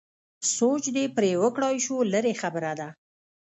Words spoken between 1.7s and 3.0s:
شو لرې خبره ده.